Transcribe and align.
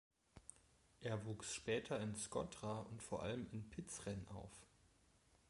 Er 1.01 1.25
wuchs 1.25 1.53
später 1.53 1.99
in 1.99 2.15
Shkodra 2.15 2.79
und 2.89 3.03
vor 3.03 3.21
allem 3.21 3.45
in 3.51 3.69
Prizren 3.69 4.27
auf. 4.29 4.65